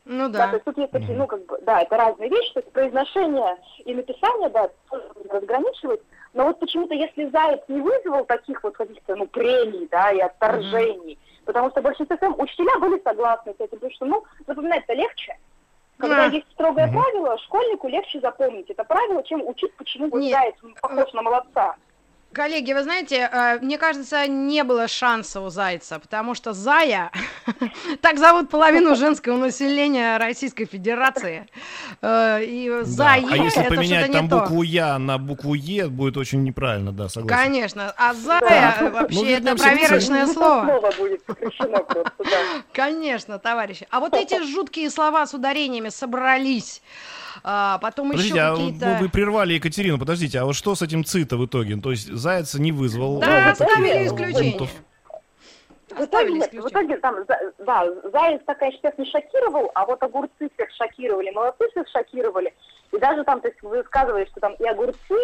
[0.08, 0.38] Ну да.
[0.38, 0.46] да.
[0.46, 3.56] То есть тут есть такие, ну как бы, да, это разные вещи, то есть произношение
[3.84, 6.00] и написание, да, тоже разграничивать,
[6.32, 11.14] но вот почему-то если Заяц не вызвал таких вот каких-то, ну, премий, да, и отторжений,
[11.14, 11.44] mm-hmm.
[11.44, 15.36] потому что большинство учителя были согласны с этим, потому что, ну, запоминать-то легче,
[15.98, 16.28] Когда А.
[16.28, 17.00] есть строгое Мгм.
[17.00, 20.32] правило, школьнику легче запомнить это правило, чем учить, почему вот Нет.
[20.32, 21.74] заяц похож на молодца.
[22.36, 27.10] Коллеги, вы знаете, э, мне кажется, не было шанса у Зайца, потому что Зая,
[28.02, 31.46] так зовут половину женского населения Российской Федерации,
[32.02, 32.84] Э, и Да.
[32.84, 37.08] Зая А если это поменять там букву Я на букву Е, будет очень неправильно, да,
[37.08, 37.42] согласен.
[37.44, 38.76] Конечно, а Зая Да.
[38.82, 40.82] Ну, вообще это проверочное слово.
[42.18, 42.62] да.
[42.74, 43.86] Конечно, товарищи.
[43.90, 46.82] А вот эти жуткие слова с ударениями собрались.
[47.48, 48.86] А, потом Подождите, еще а какие-то...
[48.86, 51.76] вы, вы прервали Екатерину, подождите, а вот что с этим ЦИТа в итоге?
[51.76, 54.58] То есть Зайца не вызвал Да, таких, оставили исключение.
[54.58, 54.70] пунктов.
[55.90, 57.16] В итоге, в итоге там,
[57.58, 62.52] да, Заяц так, конечно, всех не шокировал, а вот огурцы всех шокировали, молодцы всех шокировали.
[62.92, 65.14] И даже там, то есть вы сказывали, что там и огурцы,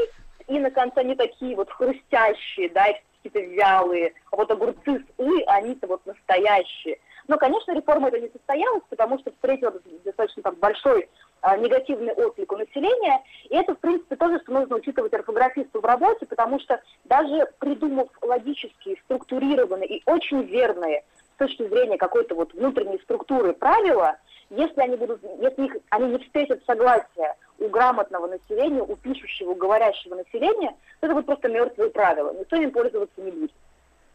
[0.47, 4.13] и на конце они такие вот хрустящие, да, и какие-то вялые.
[4.31, 6.99] А вот огурцы с «ы», они-то вот настоящие.
[7.29, 9.73] Но, конечно, реформа это не состоялась, потому что встретила
[10.05, 11.09] достаточно там большой
[11.41, 13.23] а, негативный отклик у населения.
[13.49, 18.09] И это, в принципе, тоже, что нужно учитывать орфографисту в работе, потому что даже придумав
[18.23, 21.05] логические, структурированные и очень верные
[21.35, 24.17] с точки зрения какой-то вот внутренней структуры правила,
[24.51, 29.55] если они будут, если их, они не встретят согласия у грамотного населения, у пишущего, у
[29.55, 32.35] говорящего населения, то это будут просто мертвые правила.
[32.39, 33.53] Никто им пользоваться не будет.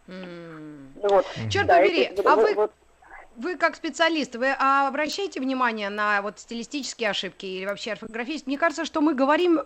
[0.07, 1.25] Ну Вот.
[1.49, 2.71] Черт Да, побери, это- а вот- вы вот
[3.37, 8.47] Вы как специалист, вы а, обращаете внимание на вот стилистические ошибки или вообще орфографические?
[8.47, 9.59] Мне кажется, что мы говорим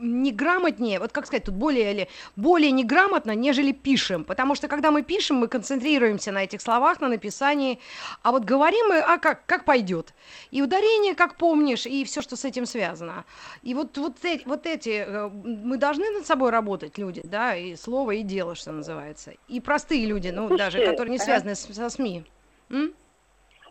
[0.00, 5.02] неграмотнее, вот как сказать, тут более или более неграмотно, нежели пишем, потому что когда мы
[5.04, 7.78] пишем, мы концентрируемся на этих словах, на написании,
[8.24, 10.12] а вот говорим мы, а как как пойдет,
[10.50, 13.24] и ударение, как помнишь, и все, что с этим связано.
[13.62, 17.76] И вот вот эти, вот эти э, мы должны над собой работать, люди, да, и
[17.76, 21.24] слово, и дело, что называется, и простые люди, ну даже, Слушайте, которые не ага.
[21.24, 22.24] связаны с- со СМИ.
[22.70, 22.94] М?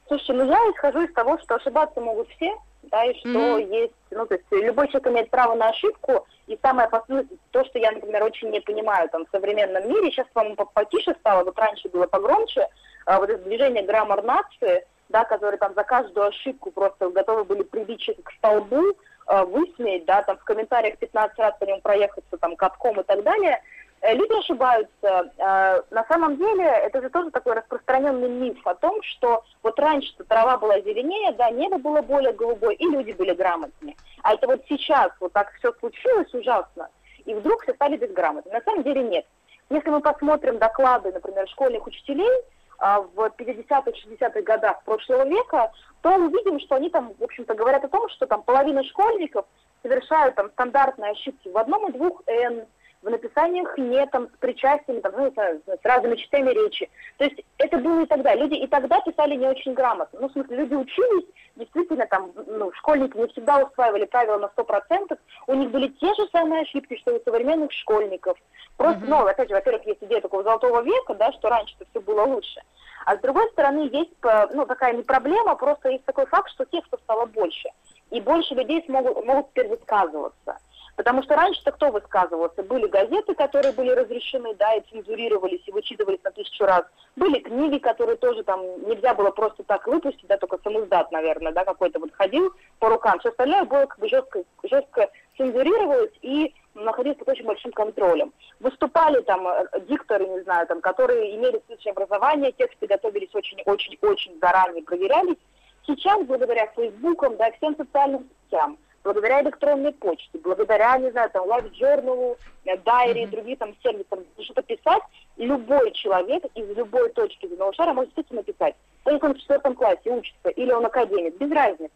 [0.07, 3.71] Слушайте, ну я исхожу из того, что ошибаться могут все, да, и что Мгм.
[3.71, 7.77] есть, ну, то есть любой человек имеет право на ошибку, и самое последнее, то, что
[7.79, 11.59] я, например, очень не понимаю там в современном мире, сейчас, по-моему, по- потише стало, вот
[11.59, 12.67] раньше было погромче,
[13.05, 17.63] а, вот это движение граммар нации, да, которые там за каждую ошибку просто готовы были
[17.63, 18.83] прибить человека к столбу,
[19.25, 23.23] а, высмеять, да, там в комментариях 15 раз по нему проехаться там катком и так
[23.23, 23.61] далее,
[24.03, 25.31] Люди ошибаются.
[25.37, 30.13] Э, На самом деле, это же тоже такой распространенный миф о том, что вот раньше
[30.27, 33.95] трава была зеленее, да, небо было более голубое, и люди были грамотнее.
[34.23, 36.89] А это вот сейчас вот так все случилось ужасно,
[37.25, 38.53] и вдруг все стали безграмотными.
[38.55, 39.25] На самом деле нет.
[39.69, 42.31] Если мы посмотрим доклады, например, школьных учителей
[42.77, 47.83] а, в 50-х, 60-х годах прошлого века, то увидим, что они там, в общем-то, говорят
[47.83, 49.45] о том, что там половина школьников
[49.81, 52.65] совершают там стандартные ошибки в одном и двух «н»,
[53.07, 53.73] в написаниях
[54.11, 56.89] там, с причастиями, там, ну, с, разными частями речи.
[57.17, 58.35] То есть это было и тогда.
[58.35, 60.19] Люди и тогда писали не очень грамотно.
[60.19, 65.17] Ну, в смысле, люди учились, действительно, там, ну, школьники не всегда усваивали правила на 100%,
[65.47, 68.37] у них были те же самые ошибки, что и у современных школьников.
[68.75, 69.09] Просто, Мгм.
[69.09, 72.61] ну, опять же, во-первых, есть идея такого золотого века, да, что раньше-то все было лучше.
[73.05, 76.65] А с другой стороны, есть, э, ну, такая не проблема, просто есть такой факт, что
[76.65, 77.69] текстов стало больше.
[78.11, 80.57] И больше людей смогут, могут теперь высказываться.
[80.97, 82.63] Потому что раньше-то кто высказывался?
[82.63, 86.85] Были газеты, которые были разрешены, да, и цензурировались, и вычитывались на тысячу раз.
[87.15, 91.65] Были книги, которые тоже там нельзя было просто так выпустить, да, только самоздат, наверное, да,
[91.65, 93.19] какой-то вот ходил по рукам.
[93.19, 98.33] Все остальное было как бы жестко, жестко цензурировалось и находилось под очень большим контролем.
[98.59, 104.83] Выступали там э, дикторы, не знаю, там, которые имели высшее образование, тексты готовились очень-очень-очень заранее,
[104.83, 105.37] проверялись.
[105.85, 111.71] Сейчас, благодаря Фейсбукам, да, всем социальным сетям, благодаря электронной почте, благодаря, не знаю, там, Life
[111.79, 115.01] Journal, э, Diary и другим там сервисам, что-то писать,
[115.37, 118.75] любой человек из любой точки земного шара может действительно писать.
[119.05, 121.93] То есть он в четвертом классе учится, или он академик, без разницы.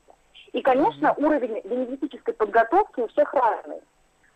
[0.54, 3.82] И, конечно, уровень лингвистической подготовки у всех разный.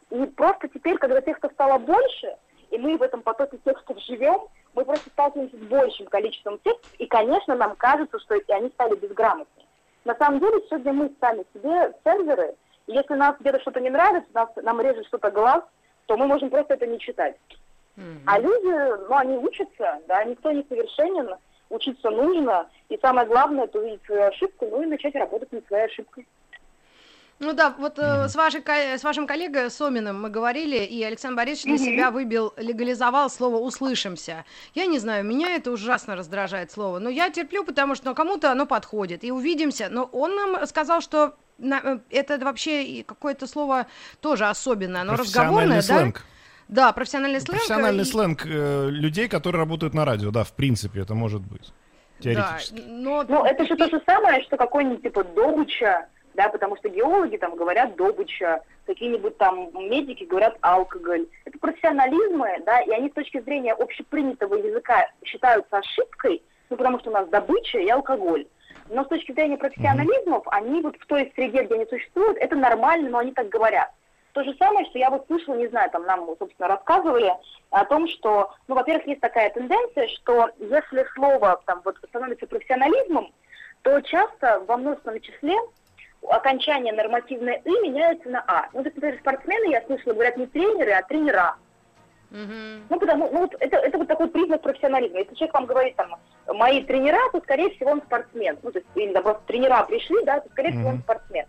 [0.09, 2.35] И просто теперь, когда текстов стало больше,
[2.71, 4.41] и мы в этом потоке текстов живем,
[4.73, 9.65] мы просто сталкиваемся с большим количеством текстов, и, конечно, нам кажется, что они стали безграмотнее.
[10.03, 14.49] На самом деле, сегодня мы сами себе и если нас где-то что-то не нравится, нас,
[14.57, 15.63] нам режет что-то глаз,
[16.05, 17.35] то мы можем просто это не читать.
[17.95, 18.21] Мгм.
[18.25, 21.35] А люди, ну, они учатся, да, никто не совершенен,
[21.69, 25.85] учиться нужно, и самое главное, это увидеть свою ошибку, ну и начать работать над своей
[25.85, 26.27] ошибкой.
[27.39, 28.29] Ну да, вот э, Мгм.
[28.29, 31.83] с, вашей, с вашим коллегой Соминым мы говорили, и Александр Борисович для Мгм.
[31.83, 34.45] себя выбил, легализовал слово «услышимся».
[34.73, 38.51] Я не знаю, меня это ужасно раздражает слово, но я терплю, потому что ну, кому-то
[38.51, 39.87] оно подходит, и увидимся.
[39.89, 43.87] Но он нам сказал, что на- э, это вообще какое-то слово
[44.21, 45.81] тоже особенное, оно разговорное, Профессиональный да?
[46.21, 46.25] сленг.
[46.67, 47.59] Да, профессиональный сленг.
[47.59, 51.71] Профессиональный и- сленг э, людей, которые работают на радио, да, в принципе, это может быть.
[52.19, 52.75] теоретически.
[52.79, 53.23] Да, но...
[53.27, 57.55] Ну, это же то же самое, что какой-нибудь типа добыча, да, потому что геологи там
[57.55, 61.27] говорят добыча, какие-нибудь там медики говорят алкоголь.
[61.45, 67.09] Это профессионализмы, да, и они с точки зрения общепринятого языка считаются ошибкой, ну, потому что
[67.11, 68.47] у нас добыча и алкоголь.
[68.89, 73.09] Но с точки зрения профессионализмов, они вот в той среде, где они существуют, это нормально,
[73.09, 73.91] но они так говорят.
[74.33, 77.33] То же самое, что я вот слышала, не знаю, там нам, собственно, рассказывали
[77.71, 83.31] о том, что, ну, во-первых, есть такая тенденция, что если слово там вот становится профессионализмом,
[83.81, 85.55] то часто во множественном числе
[86.29, 88.67] окончание нормативное «и» меняется на «а».
[88.73, 91.55] Ну, например, спортсмены, я слышала, говорят не тренеры, а тренера.
[92.35, 92.83] Мгм.
[92.89, 95.19] Ну, потому, ну, вот это, это вот такой признак профессионализма.
[95.19, 96.15] Если человек вам говорит, там,
[96.53, 98.57] мои тренера, то, скорее всего, он спортсмен.
[98.61, 101.45] Ну, то есть, или, да, просто тренера пришли, да, то, скорее всего, он спортсмен.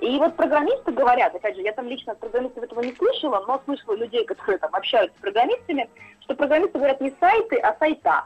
[0.00, 3.62] И вот программисты говорят, опять же, я там лично от программистов этого не слышала, но
[3.64, 5.88] слышала людей, которые там общаются с программистами,
[6.20, 8.24] что программисты говорят не сайты, а сайта.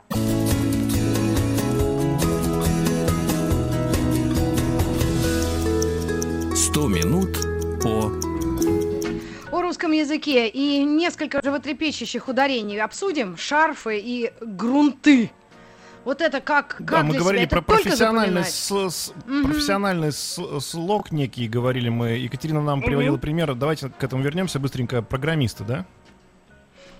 [6.57, 7.37] Сто минут
[7.81, 8.26] по О
[9.67, 13.37] русском языке и несколько животрепещущих ударений обсудим.
[13.37, 15.31] Шарфы и грунты.
[16.05, 17.51] Вот это как, как Да, мы для говорили себя?
[17.51, 19.45] про Это профессиональный, с- с- Мгм.
[19.51, 22.11] профессиональный с- слог некий, говорили мы.
[22.11, 22.87] Екатерина нам Мгм.
[22.87, 23.55] приводила пример.
[23.57, 25.03] Давайте к этому вернемся быстренько.
[25.03, 25.85] Программисты, да?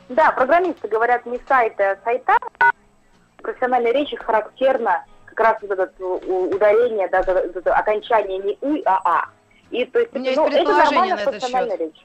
[0.09, 2.37] Да, программисты говорят не сайты, а сайта.
[3.39, 9.01] В профессиональной речи характерно как раз вот это ударение, да, это окончание не «у», а
[9.05, 9.25] «а».
[9.71, 12.03] И, то есть, У меня это, есть ну, это предположение нормально на этот профессиональной речи.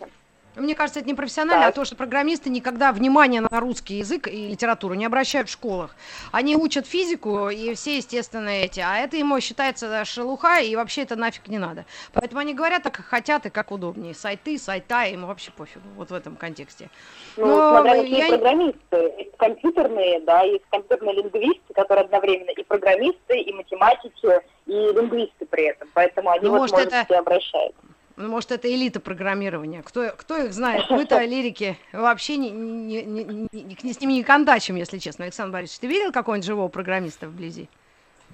[0.55, 1.73] Мне кажется, это не профессионально, Так.
[1.73, 5.95] а то, что программисты никогда внимания на русский язык и литературу не обращают в школах.
[6.33, 8.81] Они учат физику и все, естественно, эти.
[8.81, 11.85] А это ему считается шелуха, и вообще это нафиг не надо.
[12.13, 14.13] Поэтому они говорят так, как хотят и как удобнее.
[14.13, 15.87] Сайты, сайта, им вообще пофигу.
[15.95, 16.89] Вот в этом контексте.
[17.37, 19.13] Ну, Но смотря я какие не- программисты.
[19.19, 25.63] Есть компьютерные, да, есть компьютерные лингвисты, которые одновременно и программисты, и математики, и лингвисты при
[25.69, 25.87] этом.
[25.93, 27.79] Поэтому они Ну, вот, может, может, это- обращаются.
[28.21, 29.81] Ну, может, это элита программирования.
[29.81, 30.89] Кто, кто их знает?
[30.89, 33.47] Мы-то лирики вообще не, не, не,
[33.83, 35.25] не- с ними не контачим, если честно.
[35.25, 37.67] Александр Борисович, ты видел какого-нибудь живого программиста вблизи?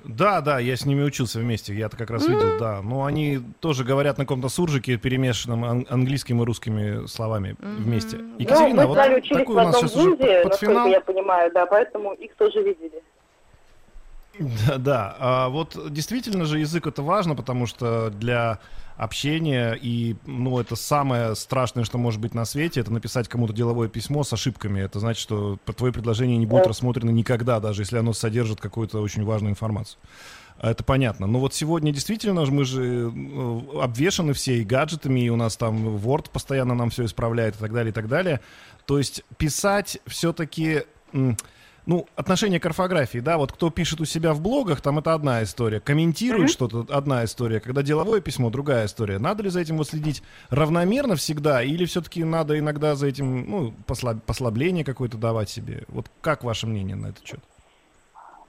[0.03, 2.81] Да, да, я с ними учился вместе, я это как раз видел, да.
[2.81, 8.17] Но они тоже говорят на каком-то суржике, перемешанном ан- английским и русскими словами вместе.
[8.17, 8.37] Мгм.
[8.37, 10.51] Екатерина, ну, мы вот с вами учились такой в у нас сейчас уже вузе, под
[10.51, 10.87] насколько финал.
[10.87, 13.01] я понимаю, да, поэтому их тоже видели.
[14.39, 15.15] Да, да.
[15.19, 18.59] А вот действительно же язык это важно, потому что для
[18.97, 23.87] общения и, ну, это самое страшное, что может быть на свете, это написать кому-то деловое
[23.87, 24.81] письмо с ошибками.
[24.81, 29.23] Это значит, что твое предложение не будет рассмотрено никогда, даже если оно содержит какую-то очень
[29.23, 29.99] важную информацию.
[30.59, 31.27] Это понятно.
[31.27, 35.55] Но вот сегодня действительно же мы же э, обвешаны все и гаджетами, и у нас
[35.55, 38.41] там Word постоянно нам все исправляет и так далее, и так далее.
[38.85, 40.83] То есть писать все-таки...
[41.87, 45.41] Ну, отношение к орфографии, да, вот кто пишет у себя в блогах, там это одна
[45.41, 46.49] история, комментирует Мгм.
[46.49, 49.19] что-то, одна история, когда деловое письмо, другая история.
[49.19, 53.73] Надо ли за этим вот следить равномерно всегда, или все-таки надо иногда за этим, ну,
[53.87, 55.85] послаб- послабление какое-то давать себе?
[55.87, 57.39] Вот как ваше мнение на этот счет?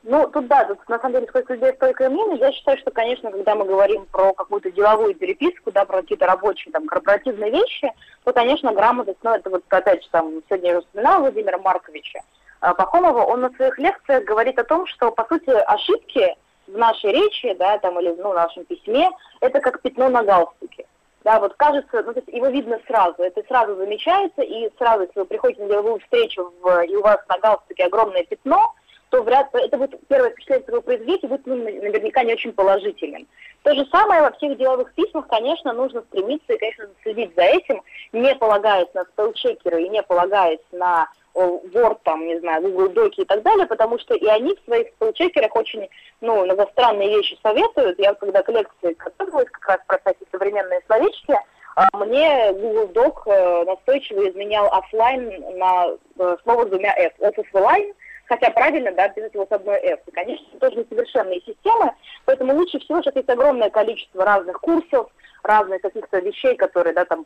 [0.02, 2.38] Ну, тут да, тут на самом деле сколько людей стойкое мнение.
[2.40, 6.72] Я считаю, что, конечно, когда мы говорим про какую-то деловую переписку, да, про какие-то рабочие,
[6.72, 7.88] там, корпоративные вещи,
[8.24, 12.18] то, конечно, грамотность, ну, это вот, опять же, там, сегодня я уже вспоминала Владимира Марковича
[12.60, 17.54] Пахомова, он на своих лекциях говорит о том, что, по сути, ошибки в нашей речи,
[17.54, 20.86] да, там, или, ну, в нашем письме, это как пятно на галстуке.
[21.24, 25.20] Да, вот кажется, ну, то есть его видно сразу, это сразу замечается, и сразу, если
[25.20, 28.72] вы приходите на деловую встречу, в, и у вас на галстуке огромное пятно,
[29.10, 32.52] то вряд ли это будет первое впечатление, которое вы произведете, будет ну, наверняка не очень
[32.52, 33.26] положительным.
[33.62, 37.82] То же самое во всех деловых письмах, конечно, нужно стремиться и, конечно, следить за этим,
[38.12, 43.24] не полагаясь на спелчекеры и не полагаясь на Word, там, не знаю, Google Доки и
[43.24, 45.88] так далее, потому что и они в своих спелчекерах очень,
[46.20, 47.98] ну, многостранные вещи советуют.
[47.98, 51.38] Я когда к лекции готовилась как раз про всякие современные словечки,
[51.76, 55.86] а, мне Google Doc э, настойчиво изменял офлайн на
[56.18, 57.12] э, слово с двумя F.
[57.20, 57.94] Office Line,
[58.28, 60.00] хотя правильно, да, писать его с одной F.
[60.06, 61.92] И, конечно, тоже несовершенные системы,
[62.24, 65.08] поэтому лучше всего сейчас есть огромное количество разных курсов,
[65.42, 67.24] разных каких-то вещей, которые, да, там,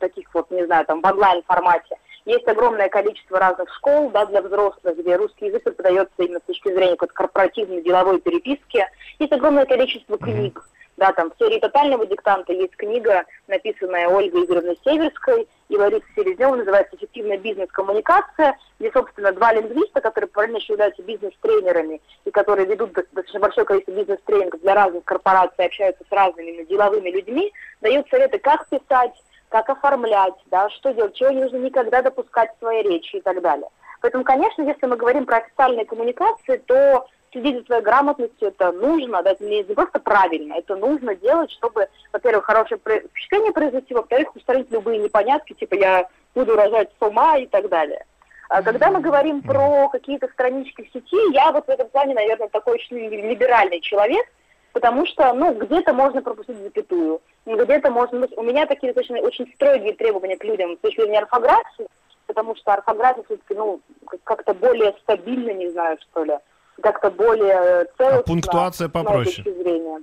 [0.00, 1.96] таких вот, не знаю, там, в онлайн-формате.
[2.26, 6.72] Есть огромное количество разных школ, да, для взрослых, где русский язык преподается именно с точки
[6.72, 8.86] зрения корпоративной деловой переписки.
[9.18, 10.62] Есть огромное количество книг,
[10.96, 16.58] да, там в серии тотального диктанта есть книга, написанная Ольгой Игоревной Северской и Ларисой Селезневой,
[16.58, 22.92] называется «Эффективная бизнес-коммуникация», где, собственно, два лингвиста, которые параллельно еще являются бизнес-тренерами и которые ведут
[22.92, 28.38] до- достаточно большое количество бизнес-тренингов для разных корпораций, общаются с разными деловыми людьми, дают советы,
[28.38, 29.12] как писать,
[29.48, 33.40] как оформлять, да, что делать, чего не нужно никогда допускать в своей речи и так
[33.40, 33.68] далее.
[34.00, 39.22] Поэтому, конечно, если мы говорим про официальные коммуникации, то следить за своей грамотностью, это нужно,
[39.22, 44.70] да, это не просто правильно, это нужно делать, чтобы, во-первых, хорошее впечатление произвести, во-вторых, устранить
[44.70, 48.06] любые непонятки, типа я буду рожать с ума и так далее.
[48.48, 52.48] А когда мы говорим про какие-то странички в сети, я вот в этом плане, наверное,
[52.48, 54.26] такой очень либеральный человек,
[54.72, 58.28] потому что, ну, где-то можно пропустить запятую, где-то можно...
[58.36, 61.88] У меня такие очень, очень строгие требования к людям с точки зрения орфографии,
[62.26, 63.80] потому что орфография все-таки, ну,
[64.24, 66.38] как-то более стабильно, не знаю, что ли,
[66.80, 68.20] как-то более целостно.
[68.20, 69.44] А пунктуация попроще.
[69.44, 70.02] С зрения.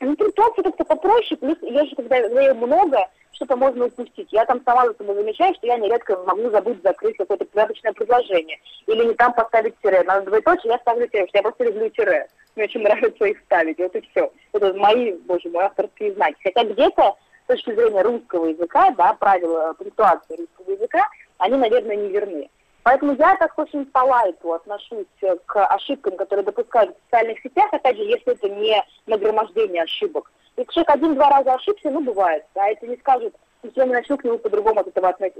[0.00, 2.98] Ну, пунктуация как-то попроще, плюс я же, когда говорю много,
[3.32, 4.28] что-то можно упустить.
[4.30, 8.58] Я там сама за собой замечаю, что я нередко могу забыть закрыть какое-то порядочное предложение.
[8.86, 10.02] Или не там поставить тире.
[10.02, 12.28] На двоеточие я ставлю тире, что я просто люблю тире.
[12.54, 13.78] Мне очень нравится их ставить.
[13.78, 14.32] Вот и все.
[14.52, 16.36] Это мои, боже мой, авторские знаки.
[16.42, 21.06] Хотя где-то с точки зрения русского языка, да, правила пунктуации русского языка,
[21.38, 22.50] они, наверное, не верны.
[22.86, 25.08] Поэтому я так очень по лайту отношусь
[25.46, 30.30] к ошибкам, которые допускают в социальных сетях, опять же, если это не нагромождение ошибок.
[30.56, 33.34] Если человек один-два раза ошибся, ну, бывает, да, это не скажет,
[33.74, 35.32] я не начну к нему по-другому от этого относ...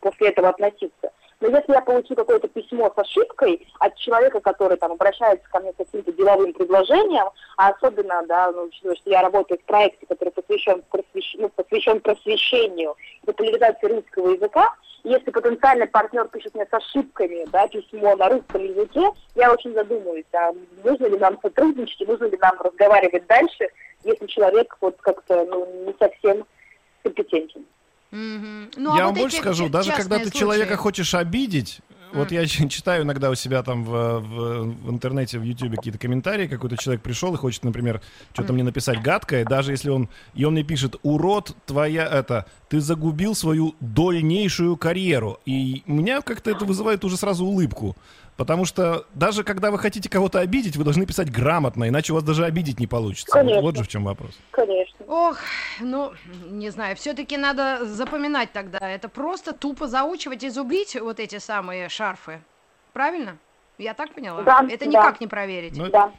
[0.00, 1.10] после этого относиться.
[1.40, 5.72] Но если я получу какое-то письмо с ошибкой от человека, который там обращается ко мне
[5.72, 10.30] с каким-то деловым предложением, а особенно, да, ну, учитывая, что я работаю в проекте, который
[10.30, 11.34] посвящен, просвещ...
[11.38, 17.68] ну, посвящен просвещению и популяризации русского языка, если потенциальный партнер пишет мне с ошибками, да,
[17.68, 20.52] письмо на русском языке, я очень задумываюсь, а
[20.82, 23.68] нужно ли нам сотрудничать, нужно ли нам разговаривать дальше,
[24.02, 26.46] если человек вот как-то ну, не совсем
[27.04, 27.64] компетентен.
[28.10, 28.74] Mm-hmm.
[28.76, 30.38] Ну, а Я а вам вот больше скажу, даже когда ты случаи...
[30.38, 31.80] человека хочешь обидеть,
[32.12, 33.90] вот я читаю иногда у себя там в,
[34.20, 38.00] в, в интернете, в Ютубе какие-то комментарии, какой-то человек пришел и хочет, например,
[38.32, 42.80] что-то мне написать гадкое, даже если он, и он мне пишет, урод, твоя, это, ты
[42.80, 45.40] загубил свою дальнейшую карьеру.
[45.44, 47.96] И у меня как-то это вызывает уже сразу улыбку.
[48.36, 52.24] Потому что даже когда вы хотите кого-то обидеть, вы должны писать грамотно, иначе у вас
[52.24, 53.30] даже обидеть не получится.
[53.30, 53.60] Конечно.
[53.60, 54.32] Вот, вот же в чем вопрос.
[54.50, 54.93] Конечно.
[55.16, 55.36] Ох,
[55.80, 56.12] ну,
[56.50, 58.78] не знаю, все-таки надо запоминать тогда.
[58.80, 62.40] Это просто тупо заучивать и зубить вот эти самые шарфы.
[62.92, 63.36] Правильно?
[63.78, 64.42] Я так поняла?
[64.42, 65.78] Да, это никак не проверить.
[65.78, 66.10] Ну, да.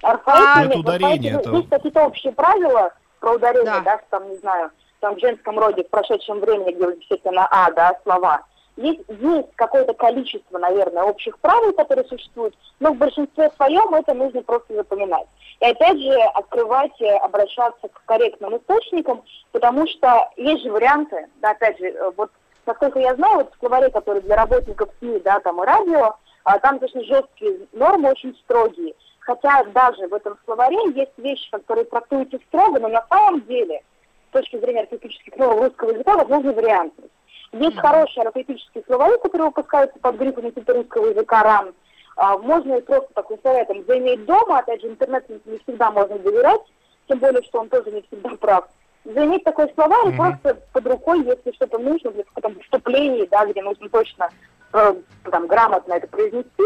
[0.00, 1.34] Орфоэпия, а, нет, ударение.
[1.34, 1.50] Это...
[1.50, 3.80] Есть какие-то общие правила про ударение, да.
[3.80, 7.98] да, там, не знаю, там в женском роде в прошедшем времени, где действительно А, да,
[8.02, 8.44] слова.
[8.78, 14.40] Есть, есть какое-то количество, наверное, общих правил, которые существуют, но в большинстве своем это нужно
[14.42, 15.26] просто запоминать.
[15.60, 21.78] И опять же, открывать, обращаться к корректным источникам, потому что есть же варианты, да, опять
[21.78, 22.30] же, э, вот
[22.68, 26.58] насколько я знаю, вот в словаре, который для работников СМИ, да, там и радио, а,
[26.60, 28.94] там достаточно жесткие нормы, очень строгие.
[29.20, 33.82] Хотя даже в этом словаре есть вещи, которые трактуются строго, но на самом деле,
[34.30, 37.12] с точки зрения архетипических норм русского языка, возможно вариантность.
[37.52, 41.74] Есть хорошие архетипические словари, которые выпускаются под грифом русского языка РАН.
[42.18, 46.62] А, можно и просто такой советом заиметь дома, опять же, интернет не всегда можно доверять,
[47.06, 48.64] тем более, что он тоже не всегда прав.
[49.04, 50.16] Заиметь такой словарь mm-hmm.
[50.16, 54.30] просто под рукой, если что-то нужно для какого-то вступления, да, где нужно точно
[54.72, 54.94] э,
[55.30, 56.64] там, грамотно это произнести,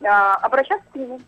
[0.00, 1.20] э, обращаться к нему.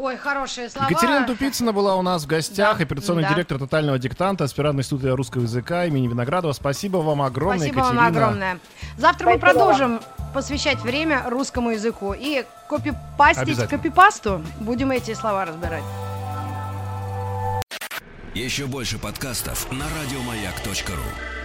[0.00, 0.88] Ой, хорошие слова.
[0.88, 3.34] Екатерина Тупицына была у нас в гостях, да, операционный да.
[3.34, 6.54] директор тотального диктанта, аспирантной студии русского языка имени Виноградова.
[6.54, 8.02] Спасибо вам огромное, Спасибо Екатерина.
[8.02, 8.58] вам огромное.
[8.96, 10.00] Завтра Спасибо мы продолжим
[10.32, 14.42] посвящать время русскому языку и копипастить копипасту.
[14.60, 15.84] Будем эти слова разбирать.
[18.34, 21.39] Еще больше подкастов на радиомаяк.ру